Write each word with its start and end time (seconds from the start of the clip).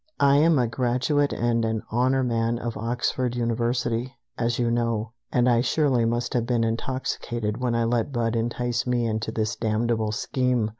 "I 0.19 0.37
am 0.37 0.57
a 0.57 0.65
graduate 0.65 1.31
and 1.31 1.63
an 1.63 1.83
honor 1.91 2.23
man 2.23 2.57
of 2.57 2.75
Oxford 2.75 3.35
University, 3.35 4.17
as 4.35 4.57
you 4.57 4.71
know, 4.71 5.13
and 5.31 5.47
I 5.47 5.61
surely 5.61 6.05
must 6.05 6.33
have 6.33 6.47
been 6.47 6.63
intoxicated 6.63 7.57
when 7.61 7.75
I 7.75 7.83
let 7.83 8.11
Budd 8.11 8.35
entice 8.35 8.87
me 8.87 9.05
into 9.05 9.31
his 9.35 9.55
damnable 9.55 10.11
scheme! 10.11 10.69